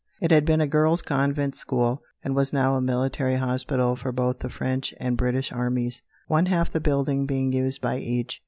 It 0.19 0.31
had 0.31 0.45
been 0.45 0.61
a 0.61 0.65
girls' 0.65 1.03
convent 1.03 1.55
school, 1.55 2.01
and 2.23 2.35
was 2.35 2.51
now 2.51 2.73
a 2.73 2.81
military 2.81 3.35
hospital 3.35 3.95
for 3.95 4.11
both 4.11 4.39
the 4.39 4.49
French 4.49 4.95
and 4.99 5.15
British 5.15 5.51
armies, 5.51 6.01
one 6.27 6.47
half 6.47 6.71
the 6.71 6.79
building 6.79 7.27
being 7.27 7.53
used 7.53 7.81
by 7.81 7.99
each. 7.99 8.39